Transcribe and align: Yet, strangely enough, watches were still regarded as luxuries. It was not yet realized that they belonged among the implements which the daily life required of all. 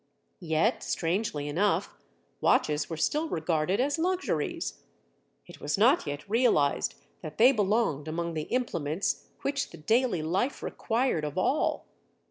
Yet, 0.39 0.81
strangely 0.81 1.47
enough, 1.47 1.93
watches 2.41 2.89
were 2.89 2.97
still 2.97 3.29
regarded 3.29 3.79
as 3.79 3.99
luxuries. 3.99 4.81
It 5.45 5.61
was 5.61 5.77
not 5.77 6.07
yet 6.07 6.27
realized 6.27 6.95
that 7.21 7.37
they 7.37 7.51
belonged 7.51 8.07
among 8.07 8.33
the 8.33 8.47
implements 8.49 9.27
which 9.43 9.69
the 9.69 9.77
daily 9.77 10.23
life 10.23 10.63
required 10.63 11.23
of 11.23 11.37
all. 11.37 11.85